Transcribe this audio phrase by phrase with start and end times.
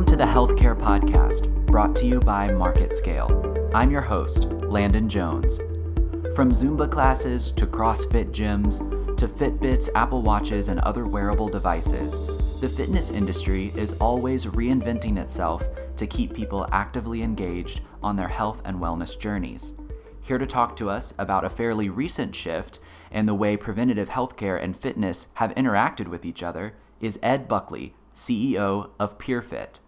[0.00, 3.70] Welcome to the Healthcare Podcast, brought to you by MarketScale.
[3.74, 5.58] I'm your host, Landon Jones.
[6.34, 8.78] From Zumba classes to CrossFit gyms
[9.18, 12.18] to Fitbits, Apple Watches, and other wearable devices,
[12.62, 15.62] the fitness industry is always reinventing itself
[15.98, 19.74] to keep people actively engaged on their health and wellness journeys.
[20.22, 22.78] Here to talk to us about a fairly recent shift
[23.10, 26.72] in the way preventative healthcare and fitness have interacted with each other
[27.02, 29.78] is Ed Buckley, CEO of PeerFit.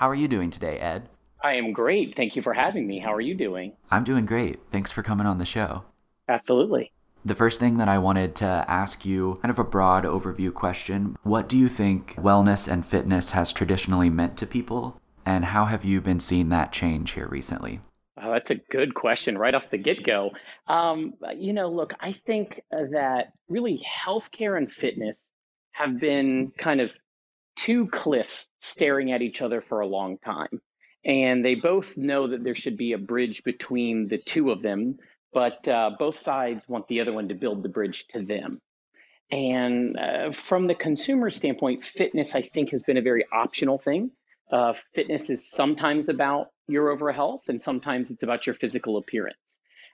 [0.00, 1.10] How are you doing today, Ed?
[1.44, 2.16] I am great.
[2.16, 3.00] Thank you for having me.
[3.00, 3.74] How are you doing?
[3.90, 4.58] I'm doing great.
[4.72, 5.84] Thanks for coming on the show.
[6.26, 6.90] Absolutely.
[7.22, 11.18] The first thing that I wanted to ask you, kind of a broad overview question
[11.22, 14.98] What do you think wellness and fitness has traditionally meant to people?
[15.26, 17.80] And how have you been seeing that change here recently?
[18.22, 20.30] Oh, that's a good question right off the get go.
[20.66, 25.30] Um, you know, look, I think that really healthcare and fitness
[25.72, 26.90] have been kind of
[27.56, 30.60] two cliffs staring at each other for a long time.
[31.04, 34.98] And they both know that there should be a bridge between the two of them,
[35.32, 38.60] but uh, both sides want the other one to build the bridge to them.
[39.30, 44.10] And uh, from the consumer standpoint, fitness, I think, has been a very optional thing.
[44.50, 49.36] Uh, fitness is sometimes about your overall health, and sometimes it's about your physical appearance.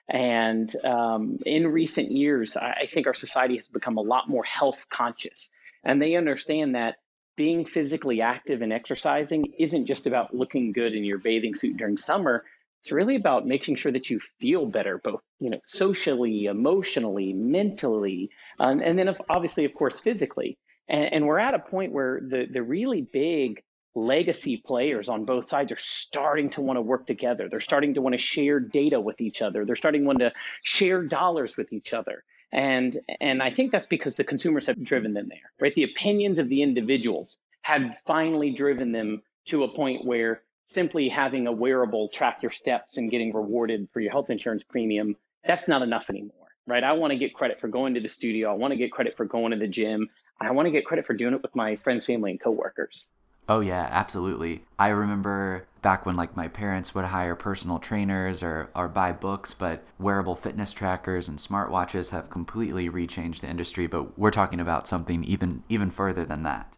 [0.08, 4.86] And um, in recent years, I think our society has become a lot more health
[4.88, 5.50] conscious.
[5.84, 6.96] And they understand that
[7.36, 11.96] being physically active and exercising isn't just about looking good in your bathing suit during
[11.96, 12.44] summer.
[12.80, 18.30] It's really about making sure that you feel better, both you know, socially, emotionally, mentally,
[18.58, 20.56] um, and then obviously, of course, physically.
[20.88, 23.62] And, and we're at a point where the the really big
[23.96, 27.48] legacy players on both sides are starting to want to work together.
[27.48, 29.64] They're starting to want to share data with each other.
[29.64, 32.22] They're starting to want to share dollars with each other.
[32.56, 35.74] And and I think that's because the consumers have driven them there, right?
[35.74, 40.40] The opinions of the individuals have finally driven them to a point where
[40.72, 45.16] simply having a wearable track your steps and getting rewarded for your health insurance premium,
[45.46, 46.82] that's not enough anymore, right?
[46.82, 48.50] I want to get credit for going to the studio.
[48.50, 50.08] I want to get credit for going to the gym.
[50.40, 53.06] I want to get credit for doing it with my friends, family, and coworkers.
[53.48, 54.64] Oh yeah, absolutely.
[54.78, 59.54] I remember back when like my parents would hire personal trainers or or buy books,
[59.54, 64.88] but wearable fitness trackers and smartwatches have completely rechanged the industry, but we're talking about
[64.88, 66.76] something even even further than that.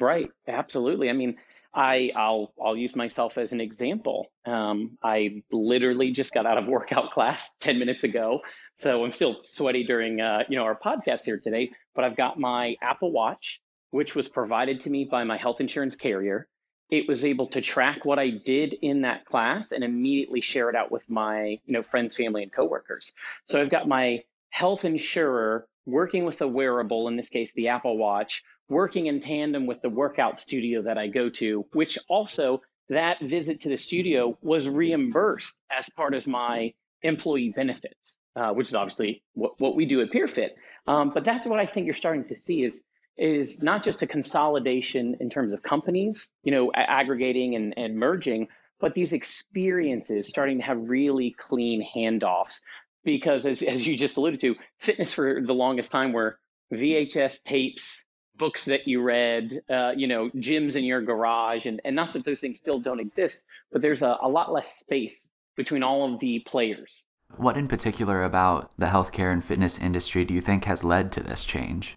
[0.00, 0.30] Right.
[0.48, 1.08] Absolutely.
[1.10, 1.36] I mean,
[1.72, 4.32] I I'll I'll use myself as an example.
[4.44, 8.40] Um, I literally just got out of workout class 10 minutes ago,
[8.78, 11.70] so I'm still sweaty during uh, you know our podcast here today.
[11.94, 15.96] But I've got my Apple Watch which was provided to me by my health insurance
[15.96, 16.46] carrier.
[16.90, 20.76] It was able to track what I did in that class and immediately share it
[20.76, 23.12] out with my, you know, friends, family, and coworkers.
[23.46, 27.96] So I've got my health insurer working with a wearable, in this case, the Apple
[27.98, 33.20] Watch, working in tandem with the workout studio that I go to, which also that
[33.20, 36.72] visit to the studio was reimbursed as part of my
[37.02, 40.50] employee benefits, uh, which is obviously what, what we do at PeerFit.
[40.86, 42.80] Um, but that's what I think you're starting to see is
[43.18, 48.48] is not just a consolidation in terms of companies, you know, aggregating and, and merging,
[48.80, 52.60] but these experiences starting to have really clean handoffs.
[53.04, 56.38] Because as, as you just alluded to, fitness for the longest time were
[56.72, 58.02] VHS tapes,
[58.36, 62.24] books that you read, uh, you know, gyms in your garage, and, and not that
[62.24, 66.20] those things still don't exist, but there's a, a lot less space between all of
[66.20, 67.04] the players.
[67.36, 71.22] What in particular about the healthcare and fitness industry do you think has led to
[71.22, 71.96] this change?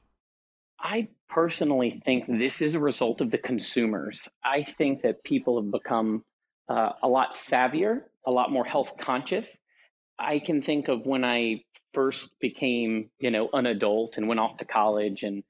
[0.81, 4.28] I personally think this is a result of the consumers.
[4.44, 6.24] I think that people have become
[6.68, 9.58] uh, a lot savvier, a lot more health conscious.
[10.18, 14.58] I can think of when I first became, you know, an adult and went off
[14.58, 15.44] to college and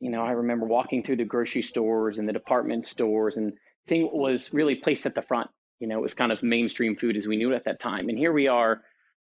[0.00, 3.52] you know, I remember walking through the grocery stores and the department stores and
[3.88, 5.50] seeing what was really placed at the front.
[5.80, 8.08] You know, it was kind of mainstream food as we knew it at that time.
[8.08, 8.82] And here we are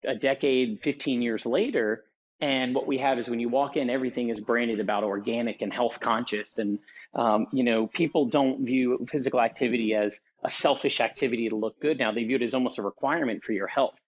[0.04, 2.04] a decade, 15 years later,
[2.40, 5.72] and what we have is when you walk in, everything is branded about organic and
[5.72, 6.58] health conscious.
[6.58, 6.78] And,
[7.14, 11.98] um, you know, people don't view physical activity as a selfish activity to look good
[11.98, 12.12] now.
[12.12, 13.98] They view it as almost a requirement for your health.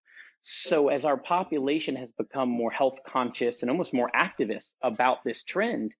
[0.42, 5.42] So as our population has become more health conscious and almost more activist about this
[5.42, 5.96] trend,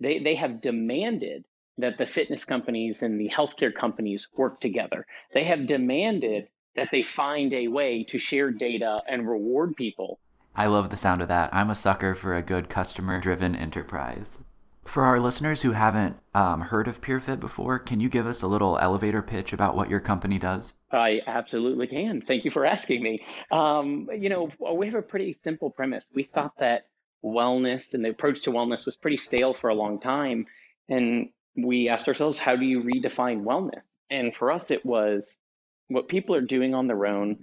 [0.00, 1.44] they, they have demanded
[1.76, 5.06] that the fitness companies and the healthcare companies work together.
[5.34, 10.18] They have demanded that they find a way to share data and reward people
[10.56, 11.52] I love the sound of that.
[11.52, 14.42] I'm a sucker for a good customer driven enterprise.
[14.84, 18.46] For our listeners who haven't um, heard of PeerFit before, can you give us a
[18.46, 20.74] little elevator pitch about what your company does?
[20.92, 22.20] I absolutely can.
[22.20, 23.24] Thank you for asking me.
[23.50, 26.08] Um, you know, we have a pretty simple premise.
[26.14, 26.86] We thought that
[27.24, 30.46] wellness and the approach to wellness was pretty stale for a long time.
[30.88, 33.84] And we asked ourselves, how do you redefine wellness?
[34.10, 35.38] And for us, it was
[35.88, 37.38] what people are doing on their own.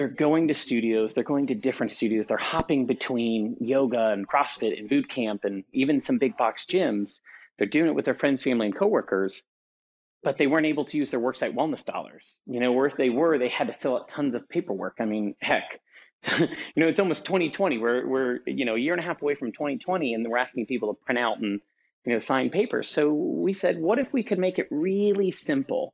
[0.00, 4.78] They're going to studios, they're going to different studios, they're hopping between yoga and CrossFit
[4.78, 7.20] and boot camp and even some big box gyms.
[7.58, 9.44] They're doing it with their friends, family, and coworkers,
[10.22, 12.24] but they weren't able to use their worksite wellness dollars.
[12.46, 14.96] You know, or if they were, they had to fill out tons of paperwork.
[15.00, 15.82] I mean, heck,
[16.38, 17.76] you know, it's almost 2020.
[17.76, 20.64] We're we're you know a year and a half away from 2020, and we're asking
[20.64, 21.60] people to print out and
[22.06, 22.88] you know sign papers.
[22.88, 25.92] So we said, what if we could make it really simple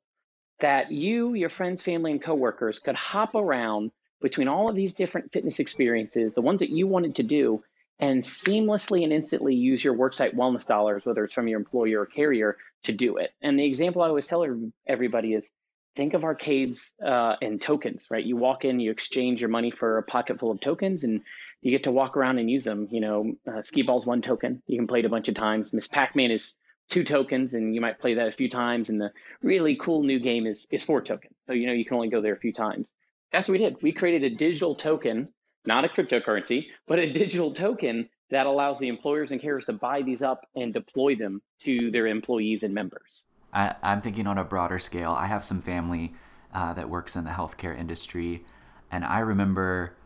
[0.61, 5.33] that you, your friends, family, and coworkers could hop around between all of these different
[5.33, 7.63] fitness experiences, the ones that you wanted to do,
[7.99, 12.07] and seamlessly and instantly use your worksite wellness dollars, whether it's from your employer or
[12.07, 13.31] carrier, to do it.
[13.43, 14.47] And the example I always tell
[14.87, 15.49] everybody is
[15.97, 18.25] think of arcades uh, and tokens, right?
[18.25, 21.23] You walk in, you exchange your money for a pocket full of tokens, and
[21.63, 22.89] you get to walk around and use them.
[22.91, 24.63] You know, uh, skee ball's one token.
[24.67, 25.73] You can play it a bunch of times.
[25.73, 26.57] Miss Pac-Man is
[26.89, 28.89] two tokens, and you might play that a few times.
[28.89, 29.11] And the
[29.43, 31.35] really cool new game is is four tokens.
[31.47, 32.93] So you know you can only go there a few times.
[33.33, 33.83] That's what we did.
[33.83, 35.29] We created a digital token,
[35.67, 40.03] not a cryptocurrency, but a digital token that allows the employers and carriers to buy
[40.03, 43.25] these up and deploy them to their employees and members.
[43.53, 45.13] I, am thinking on a broader scale.
[45.13, 46.15] I have some family
[46.53, 48.45] uh, that works in the healthcare industry,
[48.91, 49.97] and I remember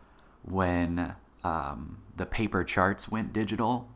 [0.42, 3.88] when um, the paper charts went digital,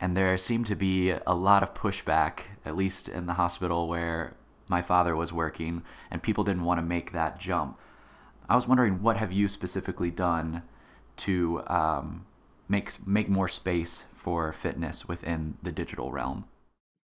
[0.00, 4.34] and there seemed to be a lot of pushback, at least in the hospital where
[4.68, 7.78] my father was working, and people didn't want to make that jump.
[8.48, 10.62] I was wondering, what have you specifically done
[11.18, 12.26] to um,
[12.68, 16.44] make make more space for fitness within the digital realm?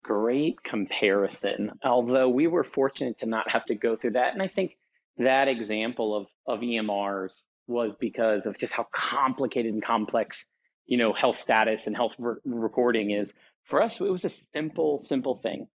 [0.03, 1.71] great comparison.
[1.83, 4.33] Although we were fortunate to not have to go through that.
[4.33, 4.77] And I think
[5.17, 10.47] that example of, of EMRs was because of just how complicated and complex,
[10.85, 13.33] you know, health status and health re- reporting is.
[13.65, 15.67] For us, it was a simple, simple thing.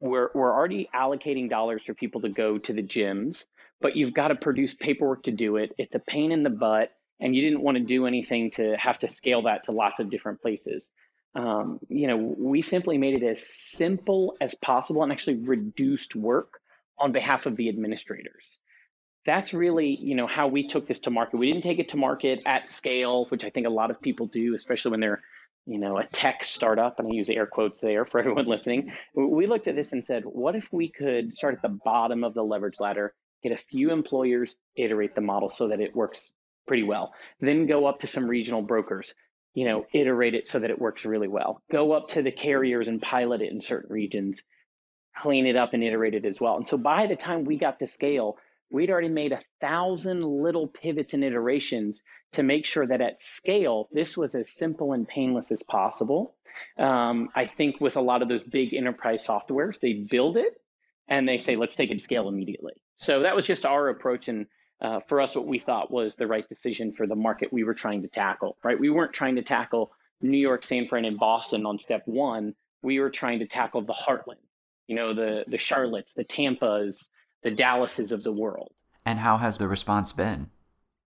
[0.00, 3.44] We're, we're already allocating dollars for people to go to the gyms,
[3.80, 5.72] but you've got to produce paperwork to do it.
[5.78, 8.98] It's a pain in the butt, and you didn't want to do anything to have
[8.98, 10.90] to scale that to lots of different places
[11.36, 16.60] um, you know, we simply made it as simple as possible and actually reduced work
[16.98, 18.58] on behalf of the administrators.
[19.26, 21.36] That's really, you know, how we took this to market.
[21.36, 24.26] We didn't take it to market at scale, which I think a lot of people
[24.26, 25.22] do, especially when they're,
[25.66, 28.92] you know, a tech startup, and I use air quotes there for everyone listening.
[29.14, 32.34] We looked at this and said, what if we could start at the bottom of
[32.34, 36.32] the leverage ladder, get a few employers, iterate the model so that it works
[36.66, 39.14] pretty well, then go up to some regional brokers,
[39.54, 41.62] you know, iterate it so that it works really well.
[41.70, 44.42] Go up to the carriers and pilot it in certain regions,
[45.16, 46.56] clean it up and iterate it as well.
[46.56, 48.36] And so by the time we got to scale,
[48.70, 52.02] we'd already made a thousand little pivots and iterations
[52.32, 56.34] to make sure that at scale, this was as simple and painless as possible.
[56.78, 60.60] Um, I think with a lot of those big enterprise softwares, they build it
[61.08, 62.72] and they say, let's take it to scale immediately.
[62.96, 64.28] So that was just our approach.
[64.28, 64.46] And
[64.80, 67.74] uh, for us, what we thought was the right decision for the market we were
[67.74, 68.78] trying to tackle, right?
[68.78, 72.54] We weren't trying to tackle New York, San Fran, and Boston on step one.
[72.82, 74.42] We were trying to tackle the heartland,
[74.86, 77.04] you know, the, the Charlottes, the Tampas,
[77.46, 78.72] the Dallases of the world.
[79.04, 80.50] And how has the response been?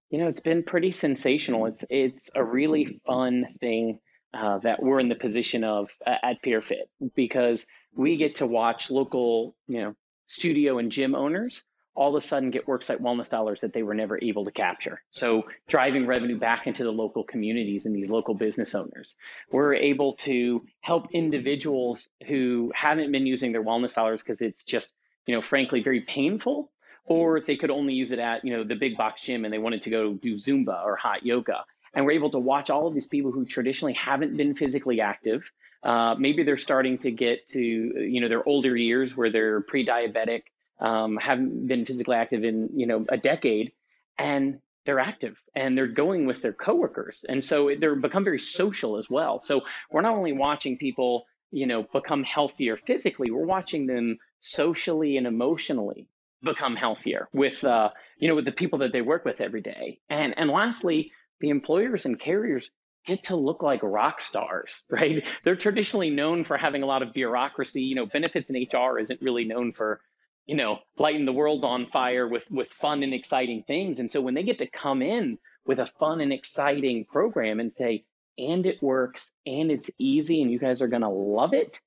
[0.09, 1.67] You know, it's been pretty sensational.
[1.67, 3.99] It's, it's a really fun thing
[4.33, 8.91] uh, that we're in the position of uh, at PeerFit because we get to watch
[8.91, 9.95] local, you know,
[10.25, 11.63] studio and gym owners
[11.95, 15.03] all of a sudden get worksite wellness dollars that they were never able to capture.
[15.11, 19.17] So driving revenue back into the local communities and these local business owners.
[19.51, 24.95] We're able to help individuals who haven't been using their wellness dollars because it's just,
[25.31, 26.73] you know, frankly very painful,
[27.05, 29.59] or they could only use it at, you know, the big box gym and they
[29.59, 31.65] wanted to go do Zumba or hot yoga.
[31.95, 35.49] And we're able to watch all of these people who traditionally haven't been physically active.
[35.85, 40.43] Uh, maybe they're starting to get to, you know, their older years where they're pre-diabetic
[40.81, 43.73] um, haven't been physically active in you know a decade,
[44.19, 48.97] and they're active and they're going with their coworkers, and so they're become very social
[48.97, 49.39] as well.
[49.39, 49.61] So
[49.91, 55.27] we're not only watching people you know become healthier physically, we're watching them socially and
[55.27, 56.09] emotionally
[56.43, 60.01] become healthier with uh, you know with the people that they work with every day.
[60.09, 62.71] And and lastly, the employers and carriers
[63.07, 65.23] get to look like rock stars, right?
[65.45, 67.83] They're traditionally known for having a lot of bureaucracy.
[67.83, 70.01] You know, benefits and HR isn't really known for
[70.47, 74.01] you know, lighting the world on fire with with fun and exciting things.
[74.01, 77.73] And so when they get to come in with a fun and exciting program and
[77.73, 78.05] say,
[78.37, 81.79] and it works and it's easy and you guys are going to love it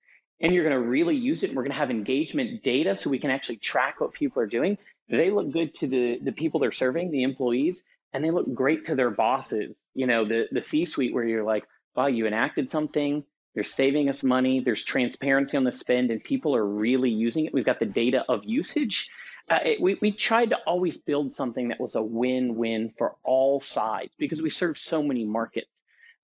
[0.42, 3.10] and you're going to really use it and we're going to have engagement data so
[3.10, 4.78] we can actually track what people are doing
[5.10, 8.86] they look good to the the people they're serving the employees and they look great
[8.86, 12.70] to their bosses you know the the c suite where you're like wow you enacted
[12.70, 13.24] something
[13.54, 14.62] They're saving us money.
[14.62, 17.54] There's transparency on the spend, and people are really using it.
[17.54, 19.10] We've got the data of usage.
[19.50, 23.60] Uh, it, we, we tried to always build something that was a win-win for all
[23.60, 25.70] sides because we serve so many markets.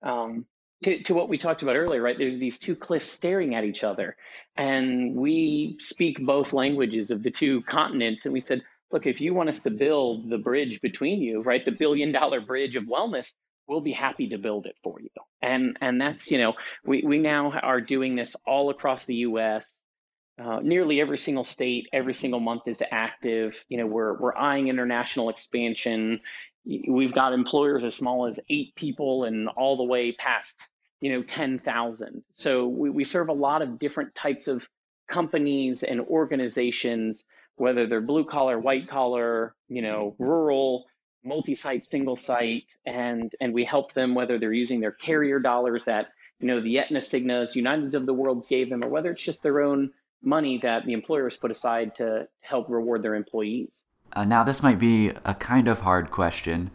[0.02, 0.46] Um,
[0.84, 2.18] to, to what we talked about earlier, right?
[2.18, 4.16] There's these two cliffs staring at each other,
[4.56, 8.26] and we speak both languages of the two continents.
[8.26, 11.64] And we said, look, if you want us to build the bridge between you, right,
[11.64, 13.32] the billion dollar bridge of wellness,
[13.68, 15.10] we'll be happy to build it for you.
[15.42, 19.82] And and that's you know we we now are doing this all across the U.S.
[20.42, 23.64] Uh, nearly every single state, every single month is active.
[23.70, 26.22] You know, we're we're eyeing international expansion.
[26.88, 30.54] We've got employers as small as eight people and all the way past
[31.02, 32.24] you know ten thousand.
[32.32, 34.68] So we, we serve a lot of different types of
[35.08, 40.86] companies and organizations, whether they're blue collar, white collar, you know, rural,
[41.24, 46.08] multi-site, single site, and and we help them whether they're using their carrier dollars that
[46.40, 49.44] you know the Aetna, Cignas, Uniteds of the world gave them, or whether it's just
[49.44, 53.84] their own money that the employers put aside to help reward their employees.
[54.14, 56.72] Uh, now, this might be a kind of hard question,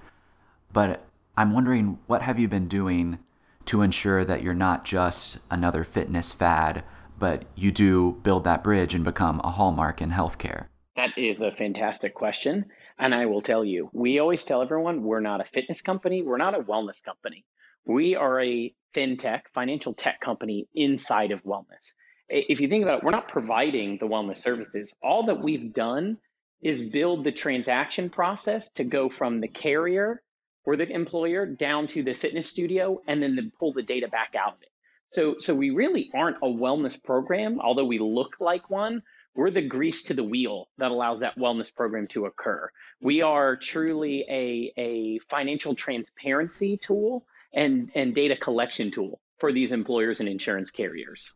[0.73, 1.05] but
[1.37, 3.19] I'm wondering what have you been doing
[3.67, 6.85] to ensure that you're not just another fitness fad,
[7.19, 10.67] but you do build that bridge and become a hallmark in healthcare?
[10.97, 12.67] That is a fantastic question.
[12.99, 16.37] And I will tell you, we always tell everyone we're not a fitness company, we're
[16.37, 17.45] not a wellness company.
[17.87, 21.93] We are a fintech, financial tech company inside of wellness.
[22.29, 24.95] If you think about it, we're not providing the wellness services.
[25.03, 26.19] All that we've done
[26.65, 30.23] is build the transaction process to go from the carrier
[30.65, 34.55] or the employer down to the fitness studio and then pull the data back out
[34.55, 34.71] of it.
[35.09, 39.03] So, so we really aren't a wellness program, although we look like one.
[39.37, 42.71] We're the grease to the wheel that allows that wellness program to occur.
[43.01, 49.71] We are truly a, a financial transparency tool and, and data collection tool for these
[49.71, 51.35] employers and insurance carriers.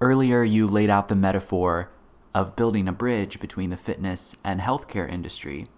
[0.00, 1.90] Earlier, you laid out the metaphor
[2.34, 5.68] of building a bridge between the fitness and healthcare industry.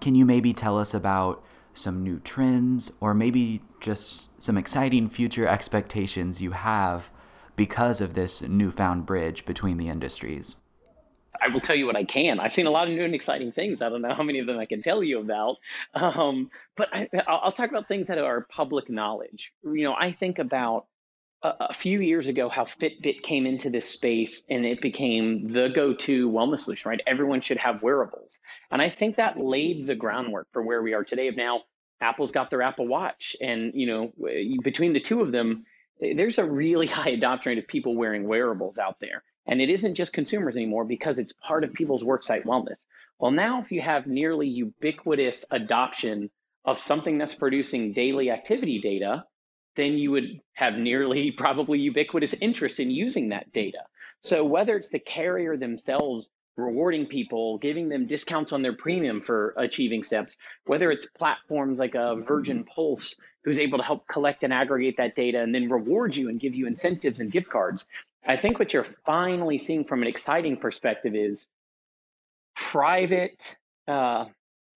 [0.00, 5.46] Can you maybe tell us about some new trends or maybe just some exciting future
[5.46, 7.10] expectations you have
[7.56, 10.56] because of this newfound bridge between the industries?
[11.42, 12.40] I will tell you what I can.
[12.40, 13.80] I've seen a lot of new and exciting things.
[13.80, 15.56] I don't know how many of them I can tell you about,
[15.94, 19.52] um, but I, will talk about things that are public knowledge.
[19.62, 20.86] You know, I think about
[21.42, 26.30] a, few years ago how Fitbit came into this space and it became the go-to
[26.30, 26.90] wellness solution.
[26.90, 30.94] Right, everyone should have wearables, and I think that laid the groundwork for where we
[30.94, 31.28] are today.
[31.28, 31.62] Of now,
[32.00, 34.12] Apple's got their Apple Watch, and you know,
[34.62, 35.64] between the two of them,
[36.00, 39.22] there's a really high adoption rate of people wearing wearables out there.
[39.46, 42.84] And it isn't just consumers anymore because it's part of people's worksite wellness.
[43.18, 46.30] Well, now if you have nearly ubiquitous adoption
[46.64, 49.24] of something that's producing daily activity data,
[49.80, 53.80] then you would have nearly probably ubiquitous interest in using that data.
[54.22, 59.54] So whether it's the carrier themselves rewarding people, giving them discounts on their premium for
[59.56, 64.52] achieving steps, whether it's platforms like a Virgin Pulse who's able to help collect and
[64.52, 67.86] aggregate that data and then reward you and give you incentives and gift cards,
[68.26, 71.48] I think what you're finally seeing from an exciting perspective is
[72.54, 73.56] private
[73.88, 74.26] uh,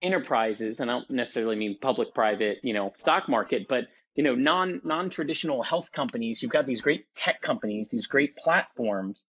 [0.01, 3.85] enterprises, and I don't necessarily mean public-private, you know, stock market, but
[4.15, 6.41] you know, non non-traditional health companies.
[6.41, 9.25] You've got these great tech companies, these great platforms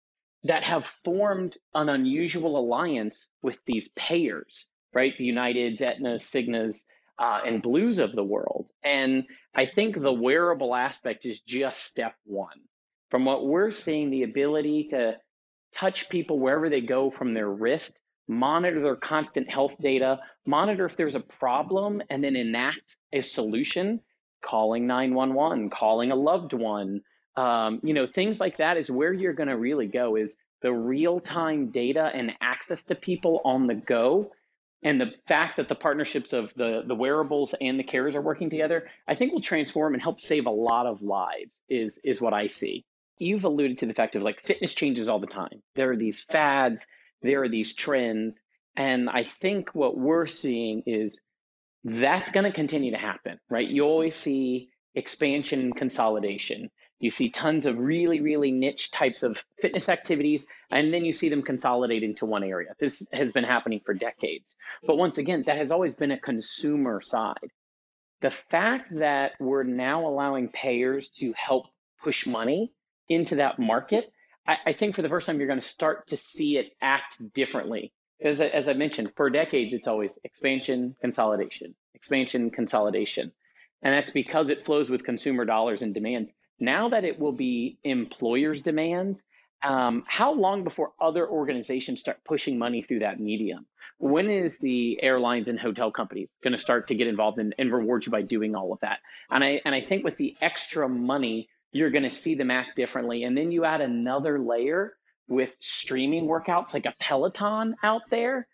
[0.43, 5.15] that have formed an unusual alliance with these payers, right?
[5.17, 6.79] The Uniteds, Aetna, Cignas,
[7.19, 8.69] uh, and Blues of the world.
[8.83, 12.59] And I think the wearable aspect is just step one
[13.11, 15.17] from what we're seeing, the ability to
[15.73, 17.93] touch people wherever they go from their wrist,
[18.27, 23.99] monitor their constant health data, monitor if there's a problem, and then enact a solution,
[24.41, 27.01] calling 911, calling a loved one,
[27.35, 30.73] um, you know, things like that is where you're going to really go is the
[30.73, 34.31] real-time data and access to people on the go
[34.83, 38.49] and the fact that the partnerships of the the wearables and the carriers are working
[38.49, 42.33] together i think will transform and help save a lot of lives is is what
[42.33, 42.83] i see
[43.21, 45.61] you've alluded to the fact of like fitness changes all the time.
[45.75, 46.87] There are these fads,
[47.21, 48.41] there are these trends.
[48.75, 51.21] And I think what we're seeing is
[51.83, 53.67] that's going to continue to happen, right?
[53.67, 56.69] You always see expansion and consolidation.
[56.99, 61.29] You see tons of really, really niche types of fitness activities, and then you see
[61.29, 62.75] them consolidate into one area.
[62.79, 64.55] This has been happening for decades.
[64.85, 67.51] But once again, that has always been a consumer side.
[68.21, 71.65] The fact that we're now allowing payers to help
[72.03, 72.71] push money
[73.09, 74.11] into that market,
[74.47, 77.33] I, I think for the first time you're going to start to see it act
[77.33, 77.91] differently.
[78.21, 83.31] Because as I mentioned, for decades it's always expansion, consolidation, expansion, consolidation.
[83.81, 86.31] And that's because it flows with consumer dollars and demands.
[86.59, 89.23] now that it will be employers' demands,
[89.63, 93.65] um, how long before other organizations start pushing money through that medium?
[93.97, 97.71] When is the airlines and hotel companies going to start to get involved in, and
[97.71, 98.99] reward you by doing all of that?
[99.29, 102.75] And I and I think with the extra money, you're going to see them act
[102.75, 103.23] differently.
[103.23, 104.93] And then you add another layer
[105.27, 108.47] with streaming workouts like a Peloton out there.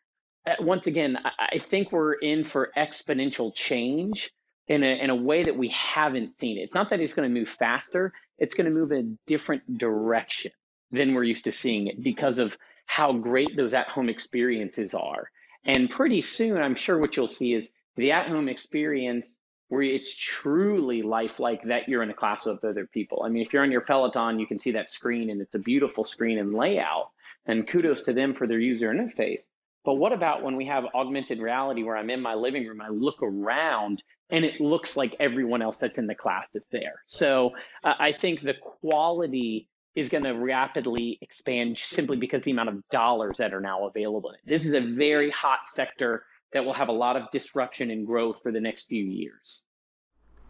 [0.45, 4.31] Uh, once again, I, I think we're in for exponential change
[4.67, 6.57] in a, in a way that we haven't seen.
[6.57, 9.77] It's not that it's going to move faster, it's going to move in a different
[9.77, 10.51] direction
[10.91, 15.29] than we're used to seeing it because of how great those at home experiences are.
[15.65, 19.37] And pretty soon, I'm sure what you'll see is the at home experience
[19.69, 23.23] where it's truly lifelike that you're in a class with other people.
[23.23, 25.59] I mean, if you're on your Peloton, you can see that screen and it's a
[25.59, 27.09] beautiful screen and layout.
[27.45, 29.43] And kudos to them for their user interface.
[29.85, 32.89] But what about when we have augmented reality where I'm in my living room, I
[32.89, 37.03] look around and it looks like everyone else that's in the class is there.
[37.05, 37.51] So
[37.85, 42.83] uh, I think the quality is going to rapidly expand simply because the amount of
[42.91, 44.33] dollars that are now available.
[44.45, 46.23] This is a very hot sector
[46.53, 49.65] that will have a lot of disruption and growth for the next few years.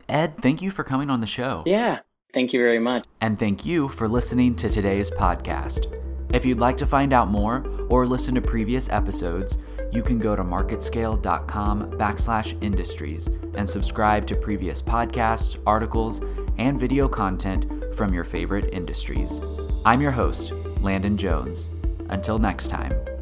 [0.10, 1.64] Ed, thank you for coming on the show.
[1.66, 2.00] Yeah,
[2.34, 3.06] thank you very much.
[3.22, 5.94] And thank you for listening to today's podcast.
[6.34, 9.58] If you'd like to find out more or listen to previous episodes,
[9.92, 16.22] you can go to marketscale.com backslash industries and subscribe to previous podcasts, articles,
[16.58, 19.42] and video content from your favorite industries.
[19.86, 20.52] I'm your host,
[20.82, 21.68] Landon Jones.
[22.10, 23.17] Until next time.